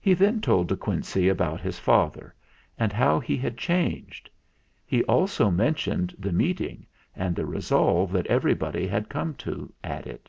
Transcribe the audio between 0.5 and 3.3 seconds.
De Quincey about his father DE QUINCEY 103 and how